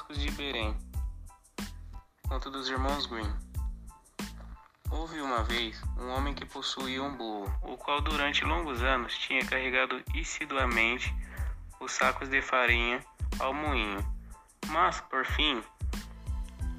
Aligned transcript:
músicos 0.00 0.18
de 0.18 0.30
Belém. 0.30 0.74
Conto 2.26 2.50
dos 2.50 2.68
irmãos 2.68 3.04
Green. 3.06 3.30
Houve 4.90 5.20
uma 5.20 5.42
vez 5.42 5.82
um 5.98 6.08
homem 6.08 6.32
que 6.32 6.46
possuía 6.46 7.02
um 7.02 7.14
burro, 7.14 7.52
o 7.62 7.76
qual 7.76 8.00
durante 8.00 8.44
longos 8.44 8.82
anos 8.82 9.16
tinha 9.18 9.44
carregado 9.44 10.02
assiduamente 10.18 11.14
os 11.80 11.92
sacos 11.92 12.30
de 12.30 12.40
farinha 12.40 13.04
ao 13.38 13.52
moinho. 13.52 13.98
Mas, 14.68 15.00
por 15.02 15.26
fim, 15.26 15.62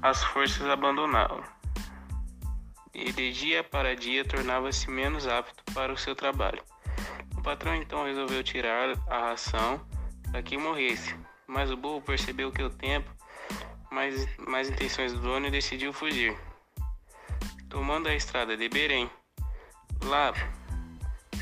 as 0.02 0.24
forças 0.24 0.66
abandonaram. 0.66 1.44
E 2.92 3.12
de 3.12 3.32
dia 3.32 3.62
para 3.62 3.94
dia 3.94 4.24
tornava-se 4.24 4.90
menos 4.90 5.28
apto 5.28 5.62
para 5.72 5.92
o 5.92 5.98
seu 5.98 6.16
trabalho. 6.16 6.62
O 7.36 7.42
patrão 7.42 7.74
então 7.76 8.04
resolveu 8.04 8.42
tirar 8.42 8.98
a 9.08 9.30
ração 9.30 9.80
para 10.30 10.42
que 10.42 10.58
morresse, 10.58 11.16
mas 11.52 11.70
o 11.70 11.76
burro 11.76 12.00
percebeu 12.00 12.50
que 12.50 12.62
o 12.62 12.70
tempo, 12.70 13.10
mais, 13.90 14.26
mais 14.38 14.70
intenções 14.70 15.12
do 15.12 15.20
dono 15.20 15.46
e 15.46 15.50
decidiu 15.50 15.92
fugir, 15.92 16.34
tomando 17.68 18.08
a 18.08 18.14
estrada 18.14 18.56
de 18.56 18.68
Berém. 18.70 19.08
Lá, 20.04 20.32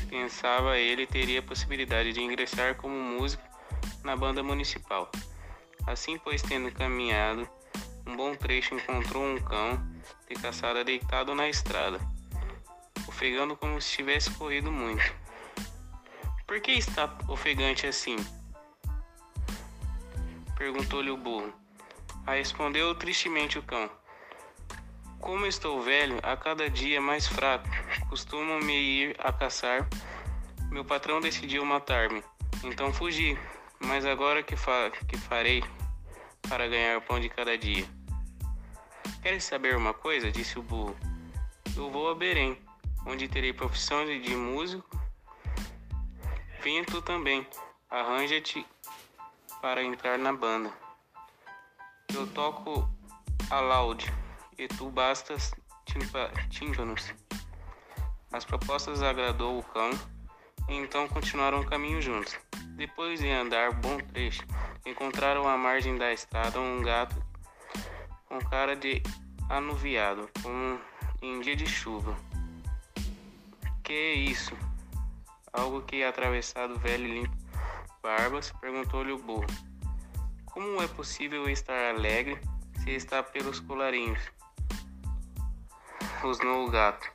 pensava 0.09 0.77
ele 0.77 1.07
teria 1.07 1.39
a 1.39 1.43
possibilidade 1.43 2.11
de 2.11 2.19
ingressar 2.19 2.75
como 2.75 2.93
músico 2.93 3.41
na 4.03 4.13
banda 4.15 4.43
municipal. 4.43 5.09
Assim, 5.87 6.17
pois, 6.17 6.41
tendo 6.41 6.71
caminhado 6.73 7.49
um 8.05 8.15
bom 8.17 8.35
trecho, 8.35 8.75
encontrou 8.75 9.23
um 9.23 9.37
cão 9.37 9.81
de 10.27 10.35
caçada 10.35 10.83
deitado 10.83 11.33
na 11.33 11.47
estrada, 11.47 11.99
ofegando 13.07 13.55
como 13.55 13.81
se 13.81 13.93
tivesse 13.93 14.29
corrido 14.31 14.69
muito. 14.71 15.15
Por 16.45 16.59
que 16.59 16.73
está 16.73 17.17
ofegante 17.29 17.87
assim? 17.87 18.17
Perguntou-lhe 20.61 21.09
o 21.09 21.17
burro. 21.17 21.51
A 22.27 22.33
respondeu 22.33 22.93
tristemente 22.93 23.57
o 23.57 23.63
cão. 23.63 23.89
Como 25.19 25.47
estou 25.47 25.81
velho, 25.81 26.19
a 26.21 26.37
cada 26.37 26.69
dia 26.69 27.01
mais 27.01 27.25
fraco, 27.25 27.67
costumo 28.07 28.59
me 28.59 28.71
ir 28.71 29.15
a 29.17 29.33
caçar. 29.33 29.89
Meu 30.69 30.85
patrão 30.85 31.19
decidiu 31.19 31.65
matar-me, 31.65 32.23
então 32.63 32.93
fugi. 32.93 33.35
Mas 33.79 34.05
agora 34.05 34.43
que, 34.43 34.55
fa 34.55 34.91
que 35.07 35.17
farei 35.17 35.63
para 36.47 36.67
ganhar 36.67 36.99
o 36.99 37.01
pão 37.01 37.19
de 37.19 37.27
cada 37.27 37.57
dia? 37.57 37.89
Queres 39.23 39.43
saber 39.43 39.75
uma 39.75 39.95
coisa? 39.95 40.31
disse 40.31 40.59
o 40.59 40.61
burro. 40.61 40.95
Eu 41.75 41.89
vou 41.89 42.07
a 42.07 42.13
Berém, 42.13 42.55
onde 43.07 43.27
terei 43.27 43.51
profissão 43.51 44.05
de 44.05 44.35
músico. 44.35 44.87
Venha 46.61 46.85
tu 46.85 47.01
também, 47.01 47.47
arranja-te 47.89 48.63
para 49.61 49.83
entrar 49.83 50.17
na 50.17 50.33
banda. 50.33 50.73
Eu 52.13 52.25
toco 52.27 52.89
a 53.49 53.59
laude 53.59 54.11
e 54.57 54.67
tu 54.67 54.89
bastas 54.89 55.53
tímpanos. 56.49 57.13
As 58.31 58.43
propostas 58.43 59.03
agradou 59.03 59.59
o 59.59 59.63
cão 59.63 59.91
e 60.67 60.75
então 60.75 61.07
continuaram 61.07 61.59
o 61.59 61.65
caminho 61.65 62.01
juntos. 62.01 62.35
Depois 62.75 63.19
de 63.19 63.29
andar 63.29 63.73
bom 63.73 63.97
trecho, 63.97 64.43
encontraram 64.85 65.47
à 65.47 65.55
margem 65.55 65.97
da 65.97 66.11
estrada 66.11 66.59
um 66.59 66.81
gato 66.81 67.15
com 68.27 68.39
cara 68.39 68.75
de 68.75 69.03
anuviado, 69.47 70.27
como 70.41 70.79
em 71.21 71.39
dia 71.41 71.55
de 71.55 71.67
chuva. 71.67 72.17
Que 73.83 73.93
é 73.93 74.13
isso? 74.13 74.57
Algo 75.53 75.81
que 75.81 76.03
atravessado 76.03 76.79
velho 76.79 77.05
limpo 77.05 77.40
barbas, 78.01 78.51
perguntou-lhe 78.59 79.11
o 79.11 79.17
burro. 79.17 79.47
Como 80.45 80.81
é 80.81 80.87
possível 80.87 81.49
estar 81.49 81.95
alegre 81.95 82.39
se 82.83 82.91
está 82.91 83.21
pelos 83.23 83.59
colarinhos? 83.59 84.19
Rosnou 86.21 86.67
o 86.67 86.71
gato. 86.71 87.09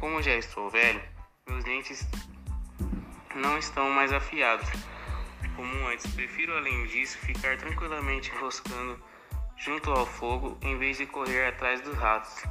Como 0.00 0.22
já 0.22 0.34
estou 0.36 0.70
velho, 0.70 1.02
meus 1.48 1.64
dentes 1.64 2.06
não 3.34 3.58
estão 3.58 3.90
mais 3.90 4.12
afiados. 4.12 4.68
Como 5.56 5.88
antes, 5.88 6.06
prefiro 6.14 6.56
além 6.56 6.86
disso 6.86 7.18
ficar 7.18 7.56
tranquilamente 7.58 8.30
roscando 8.40 8.98
junto 9.56 9.90
ao 9.90 10.06
fogo 10.06 10.58
em 10.62 10.78
vez 10.78 10.96
de 10.96 11.06
correr 11.06 11.46
atrás 11.46 11.80
dos 11.82 11.94
ratos. 11.96 12.42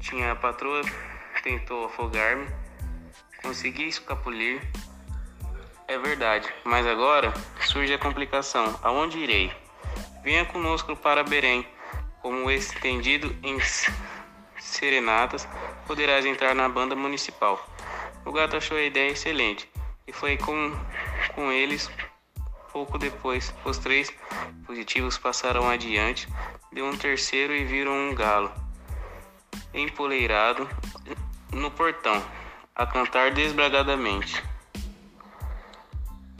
Tinha 0.00 0.32
a 0.32 0.36
patroa 0.36 0.82
tentou 1.42 1.86
afogar-me, 1.86 2.46
consegui 3.42 3.84
escapulir, 3.84 4.60
é 5.88 5.98
verdade, 5.98 6.46
mas 6.64 6.86
agora 6.86 7.32
surge 7.62 7.94
a 7.94 7.98
complicação. 7.98 8.78
Aonde 8.82 9.18
irei? 9.18 9.50
Venha 10.22 10.44
conosco 10.44 10.94
para 10.94 11.24
Berém. 11.24 11.66
Como 12.20 12.50
estendido 12.50 13.34
em 13.42 13.58
serenatas, 14.58 15.48
poderás 15.86 16.26
entrar 16.26 16.54
na 16.54 16.68
banda 16.68 16.94
municipal. 16.94 17.66
O 18.24 18.30
gato 18.30 18.56
achou 18.56 18.76
a 18.76 18.82
ideia 18.82 19.10
excelente 19.10 19.68
e 20.06 20.12
foi 20.12 20.36
com, 20.36 20.76
com 21.34 21.50
eles. 21.50 21.90
Pouco 22.70 22.98
depois, 22.98 23.54
os 23.64 23.78
três 23.78 24.12
positivos 24.66 25.16
passaram 25.16 25.70
adiante 25.70 26.28
de 26.70 26.82
um 26.82 26.94
terceiro 26.94 27.54
e 27.54 27.64
viram 27.64 27.92
um 27.92 28.14
galo 28.14 28.52
empoleirado 29.72 30.68
no 31.50 31.70
portão, 31.70 32.22
a 32.74 32.86
cantar 32.86 33.30
desbragadamente 33.30 34.42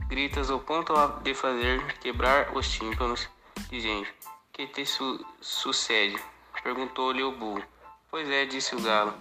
gritas 0.09 0.51
ao 0.51 0.59
ponto 0.59 0.95
de 1.23 1.35
fazer 1.35 1.85
quebrar 1.99 2.57
os 2.57 2.69
tímpanos 2.69 3.29
de 3.69 3.79
gente. 3.79 4.13
Que 4.53 4.67
te 4.67 4.85
su 4.87 5.25
sucede? 5.41 6.17
Perguntou-lhe 6.63 7.23
o 7.23 7.33
burro. 7.33 7.63
Pois 8.11 8.29
é, 8.29 8.47
disse 8.47 8.75
o 8.75 8.81
galo. 8.81 9.13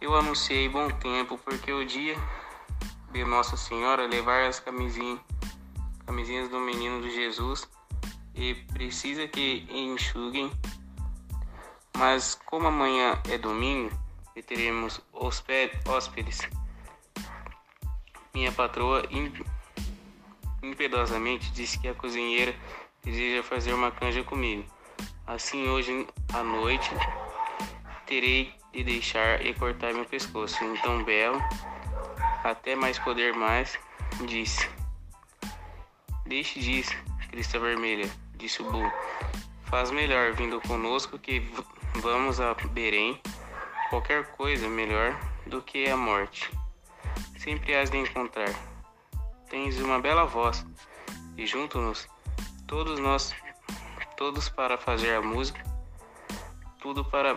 Eu 0.00 0.14
anunciei 0.14 0.68
bom 0.68 0.88
tempo 0.90 1.38
porque 1.38 1.72
o 1.72 1.84
dia 1.84 2.16
de 3.10 3.24
Nossa 3.24 3.56
Senhora 3.56 4.06
levar 4.06 4.44
as 4.46 4.60
camisinhas, 4.60 5.20
camisinhas 6.06 6.48
do 6.48 6.60
menino 6.60 7.00
de 7.00 7.10
Jesus 7.10 7.66
e 8.34 8.54
precisa 8.54 9.26
que 9.26 9.66
enxuguem. 9.70 10.52
Mas 11.96 12.34
como 12.44 12.68
amanhã 12.68 13.18
é 13.28 13.38
domingo 13.38 13.90
e 14.36 14.42
teremos 14.42 15.00
hóspedes, 15.12 16.48
minha 18.32 18.52
patroa 18.52 19.02
impiedosamente 20.62 21.50
disse 21.52 21.78
que 21.78 21.88
a 21.88 21.94
cozinheira 21.94 22.54
deseja 23.04 23.42
fazer 23.42 23.72
uma 23.72 23.90
canja 23.90 24.22
comigo. 24.22 24.64
Assim, 25.26 25.68
hoje 25.68 26.06
à 26.32 26.42
noite 26.42 26.90
terei 28.06 28.52
de 28.72 28.84
deixar 28.84 29.44
e 29.44 29.54
cortar 29.54 29.92
meu 29.92 30.04
pescoço. 30.04 30.62
Então, 30.64 31.04
Belo, 31.04 31.40
até 32.44 32.74
mais 32.74 32.98
poder 32.98 33.32
mais, 33.34 33.78
disse: 34.26 34.68
Deixe 36.26 36.60
disso, 36.60 36.94
Crista 37.30 37.58
Vermelha, 37.58 38.10
disse 38.36 38.62
o 38.62 38.70
burro. 38.70 38.92
Faz 39.66 39.90
melhor 39.90 40.32
vindo 40.32 40.60
conosco 40.62 41.18
que 41.18 41.40
vamos 41.94 42.40
a 42.40 42.54
Berém. 42.54 43.20
Qualquer 43.88 44.24
coisa 44.32 44.68
melhor 44.68 45.18
do 45.46 45.62
que 45.62 45.88
a 45.88 45.96
morte. 45.96 46.50
Sempre 47.38 47.74
has 47.74 47.90
de 47.90 47.98
encontrar. 47.98 48.69
Tens 49.50 49.80
uma 49.80 49.98
bela 50.00 50.24
voz 50.24 50.64
e 51.36 51.44
juntos 51.44 52.08
todos 52.68 53.00
nós 53.00 53.34
todos 54.16 54.48
para 54.48 54.78
fazer 54.78 55.16
a 55.16 55.22
música, 55.22 55.60
tudo 56.80 57.04
para 57.04 57.36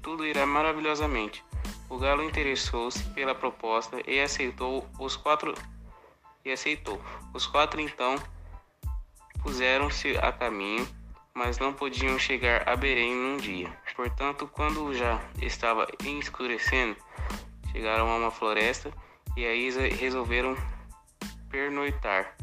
tudo 0.00 0.24
irá 0.24 0.46
maravilhosamente. 0.46 1.44
O 1.88 1.98
galo 1.98 2.22
interessou-se 2.22 3.02
pela 3.10 3.34
proposta 3.34 3.98
e 4.06 4.20
aceitou 4.20 4.88
os 4.98 5.16
quatro 5.16 5.54
e 6.44 6.52
aceitou. 6.52 7.00
Os 7.32 7.46
quatro 7.46 7.80
então 7.80 8.14
puseram-se 9.42 10.16
a 10.18 10.30
caminho, 10.30 10.86
mas 11.34 11.58
não 11.58 11.72
podiam 11.72 12.18
chegar 12.18 12.68
a 12.68 12.76
Berém 12.76 13.14
num 13.14 13.36
dia. 13.36 13.76
Portanto, 13.96 14.46
quando 14.46 14.94
já 14.94 15.20
estava 15.42 15.88
escurecendo, 16.04 16.96
chegaram 17.72 18.08
a 18.10 18.16
uma 18.16 18.30
floresta 18.30 18.92
e 19.36 19.44
aí 19.44 19.70
resolveram 19.88 20.56
pernoitar. 21.54 22.34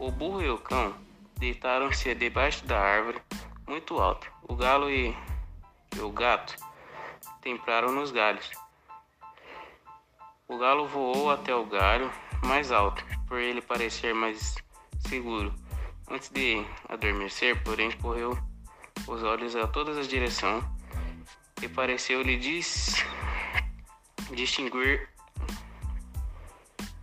O 0.00 0.10
burro 0.10 0.42
e 0.42 0.50
o 0.50 0.58
cão 0.58 0.92
deitaram-se 1.38 2.12
debaixo 2.12 2.66
da 2.66 2.76
árvore 2.76 3.22
muito 3.68 4.00
alta. 4.00 4.26
O 4.42 4.56
galo 4.56 4.90
e, 4.90 5.16
o 6.00 6.10
gato 6.10 6.56
tempraram 7.40 7.92
nos 7.92 8.10
galhos. 8.10 8.50
O 10.48 10.58
galo 10.58 10.88
voou 10.88 11.30
até 11.30 11.54
o 11.54 11.64
galho 11.64 12.10
mais 12.44 12.72
alto, 12.72 13.04
por 13.28 13.38
ele 13.38 13.62
parecer 13.62 14.12
mais 14.12 14.56
seguro. 15.06 15.54
Antes 16.10 16.28
de 16.28 16.66
adormecer, 16.88 17.62
porém, 17.62 17.92
correu 17.92 18.36
os 19.06 19.22
olhos 19.22 19.54
a 19.54 19.68
todas 19.68 19.96
as 19.96 20.08
direções 20.08 20.64
e 21.62 21.68
pareceu-lhe 21.68 22.36
dis... 22.36 23.04
distinguir 24.32 25.08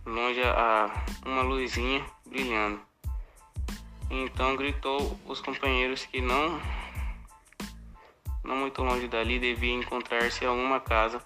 longe 0.04 0.42
a 0.42 1.04
uma 1.24 1.42
luzinha 1.42 2.04
brilhando. 2.26 2.80
Então 4.10 4.56
gritou 4.56 5.18
os 5.26 5.40
companheiros 5.40 6.04
que 6.04 6.20
não 6.20 6.60
não 8.42 8.56
muito 8.56 8.82
longe 8.82 9.06
dali 9.06 9.38
devia 9.38 9.74
encontrar-se 9.74 10.44
alguma 10.44 10.80
casa, 10.80 11.24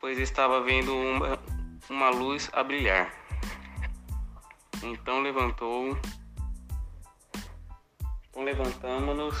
pois 0.00 0.18
estava 0.18 0.62
vendo 0.62 0.96
uma, 0.96 1.38
uma 1.88 2.10
luz 2.10 2.48
a 2.52 2.62
brilhar. 2.62 3.12
Então 4.82 5.20
levantou 5.20 5.98
então 8.40 8.44
levantamos-nos 8.44 9.36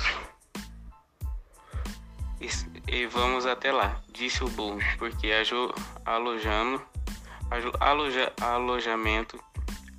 e, 2.40 2.48
e, 2.86 3.06
vamos 3.06 3.46
até 3.46 3.72
lá, 3.72 4.02
disse 4.12 4.44
o 4.44 4.48
burro, 4.48 4.80
porque 4.98 5.30
alojando, 6.04 6.82
aloja, 7.80 8.32
alojamento 8.40 9.42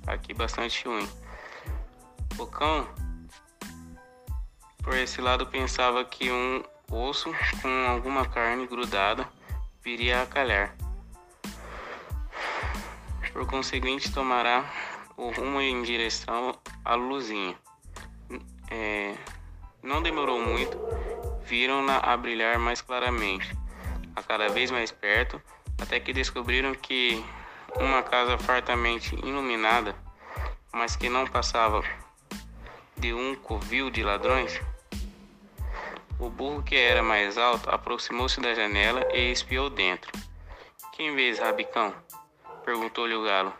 aqui 0.06 0.32
bastante 0.32 0.86
ruim. 0.86 1.08
O 2.38 2.46
cão, 2.46 2.88
por 4.82 4.94
esse 4.94 5.20
lado, 5.20 5.46
pensava 5.46 6.04
que 6.04 6.30
um 6.30 6.62
osso 6.90 7.30
com 7.60 7.86
alguma 7.88 8.26
carne 8.26 8.66
grudada 8.66 9.28
viria 9.82 10.22
a 10.22 10.26
calhar. 10.26 10.74
Por 13.32 13.46
conseguinte, 13.46 14.12
tomará 14.12 14.70
o 15.16 15.30
rumo 15.30 15.60
em 15.60 15.82
direção 15.82 16.58
à 16.84 16.94
luzinha. 16.94 17.56
É, 18.70 19.14
não 19.82 20.02
demorou 20.02 20.40
muito, 20.40 20.78
viram-na 21.44 21.98
a 21.98 22.16
brilhar 22.16 22.58
mais 22.58 22.80
claramente, 22.80 23.54
a 24.16 24.22
cada 24.22 24.48
vez 24.48 24.70
mais 24.70 24.90
perto, 24.90 25.40
até 25.80 26.00
que 26.00 26.12
descobriram 26.12 26.74
que 26.74 27.24
uma 27.78 28.02
casa 28.02 28.38
fartamente 28.38 29.14
iluminada, 29.16 29.94
mas 30.72 30.96
que 30.96 31.08
não 31.08 31.26
passava 31.26 31.82
de 32.96 33.12
um 33.12 33.34
covil 33.34 33.90
de 33.90 34.02
ladrões? 34.02 34.60
O 36.18 36.28
burro, 36.30 36.62
que 36.62 36.76
era 36.76 37.02
mais 37.02 37.36
alto, 37.36 37.68
aproximou-se 37.68 38.40
da 38.40 38.54
janela 38.54 39.06
e 39.12 39.32
espiou 39.32 39.68
dentro. 39.68 40.10
Quem 40.92 41.14
vês, 41.14 41.38
Rabicão? 41.38 41.94
perguntou-lhe 42.64 43.14
o 43.14 43.24
galo. 43.24 43.52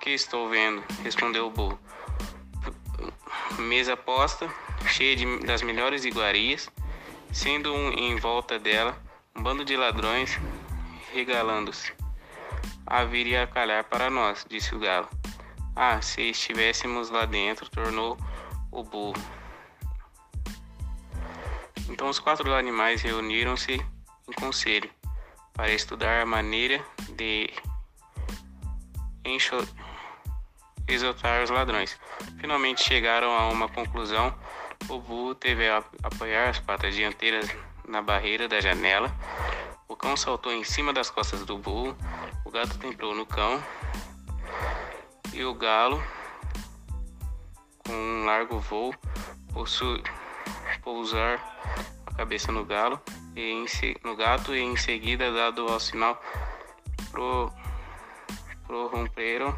Que 0.00 0.10
estou 0.10 0.48
vendo? 0.48 0.82
respondeu 1.02 1.46
o 1.46 1.50
burro. 1.50 1.78
Mesa 3.58 3.96
posta, 3.96 4.48
cheia 4.86 5.16
de, 5.16 5.38
das 5.40 5.60
melhores 5.62 6.04
iguarias, 6.04 6.70
sendo 7.32 7.74
um, 7.74 7.90
em 7.90 8.16
volta 8.16 8.58
dela 8.58 8.96
um 9.34 9.42
bando 9.42 9.64
de 9.64 9.76
ladrões 9.76 10.38
regalando-se. 11.12 11.92
Haveria 12.86 13.42
a 13.42 13.46
calhar 13.46 13.84
para 13.84 14.08
nós, 14.08 14.46
disse 14.48 14.74
o 14.74 14.78
galo. 14.78 15.08
Ah, 15.74 16.00
se 16.00 16.22
estivéssemos 16.22 17.10
lá 17.10 17.26
dentro, 17.26 17.68
tornou 17.68 18.16
o 18.70 18.82
burro. 18.82 19.14
Então 21.88 22.08
os 22.08 22.18
quatro 22.18 22.52
animais 22.54 23.02
reuniram-se 23.02 23.74
em 24.28 24.32
conselho 24.32 24.90
para 25.52 25.72
estudar 25.72 26.22
a 26.22 26.26
maneira 26.26 26.84
de 27.16 27.50
exaltar 30.88 31.42
os 31.42 31.50
ladrões. 31.50 31.98
Finalmente 32.38 32.82
chegaram 32.82 33.32
a 33.32 33.48
uma 33.48 33.68
conclusão. 33.68 34.34
O 34.88 34.98
burro 34.98 35.34
teve 35.34 35.68
a 35.68 35.82
apoiar 36.02 36.50
as 36.50 36.58
patas 36.58 36.94
dianteiras 36.94 37.48
na 37.88 38.02
barreira 38.02 38.48
da 38.48 38.60
janela. 38.60 39.10
O 39.88 39.96
cão 39.96 40.16
saltou 40.16 40.52
em 40.52 40.64
cima 40.64 40.92
das 40.92 41.10
costas 41.10 41.44
do 41.44 41.58
burro. 41.58 41.96
Gato 42.56 42.78
templou 42.78 43.14
no 43.14 43.26
cão. 43.26 43.62
E 45.34 45.44
o 45.44 45.52
galo, 45.52 46.02
com 47.86 47.92
um 47.92 48.24
largo 48.24 48.58
voo, 48.60 48.94
pousar 50.82 51.38
a 52.06 52.14
cabeça 52.14 52.50
no 52.50 52.64
galo 52.64 52.98
e 53.36 53.42
em, 53.42 53.66
no 54.02 54.16
gato 54.16 54.56
e 54.56 54.60
em 54.60 54.74
seguida, 54.74 55.30
dado 55.30 55.68
ao 55.68 55.78
sinal, 55.78 56.18
pro, 57.10 57.52
prorromperam 58.66 59.54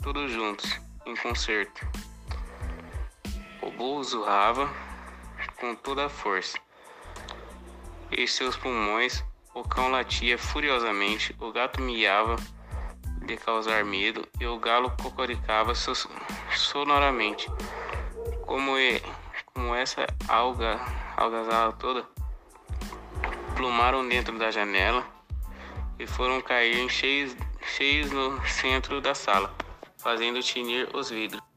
todos 0.00 0.30
juntos, 0.30 0.80
em 1.06 1.16
concerto. 1.16 1.84
O 3.60 3.72
burro 3.72 4.04
zurrava 4.04 4.70
com 5.58 5.74
toda 5.74 6.06
a 6.06 6.08
força. 6.08 6.60
Em 8.12 8.24
seus 8.24 8.56
pulmões, 8.56 9.24
o 9.54 9.62
cão 9.62 9.90
latia 9.90 10.38
furiosamente, 10.38 11.34
o 11.40 11.52
gato 11.52 11.80
miava 11.80 12.36
de 13.26 13.36
causar 13.36 13.84
medo 13.84 14.26
e 14.40 14.46
o 14.46 14.58
galo 14.58 14.90
cocoricava 15.02 15.72
sonoramente. 16.54 17.48
Como, 18.46 18.78
e, 18.78 19.02
como 19.52 19.74
essa 19.74 20.06
alga, 20.28 20.80
algazarra 21.16 21.72
toda, 21.72 22.06
plumaram 23.54 24.08
dentro 24.08 24.38
da 24.38 24.50
janela 24.50 25.06
e 25.98 26.06
foram 26.06 26.40
cair 26.40 26.88
cheios, 26.88 27.36
cheios 27.76 28.10
no 28.10 28.44
centro 28.46 29.00
da 29.00 29.14
sala 29.14 29.54
fazendo 30.00 30.42
tinir 30.42 30.88
os 30.94 31.10
vidros. 31.10 31.49